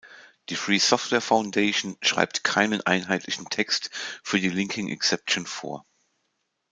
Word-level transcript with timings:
Die 0.49 0.55
Free 0.55 0.79
Software 0.79 1.21
Foundation 1.21 1.95
schreibt 2.01 2.43
keinen 2.43 2.81
einheitlichen 2.81 3.49
Text 3.49 3.91
für 4.23 4.39
die 4.39 4.49
Linking 4.49 4.89
Exception 4.89 5.45
vor. 5.45 5.85